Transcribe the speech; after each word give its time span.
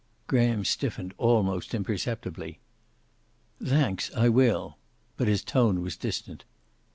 Graham 0.25 0.65
stiffened 0.65 1.13
almost 1.19 1.75
imperceptibly. 1.75 2.57
"Thanks, 3.63 4.09
I 4.15 4.29
will." 4.29 4.79
But 5.15 5.27
his 5.27 5.43
tone 5.43 5.83
was 5.83 5.95
distant. 5.95 6.43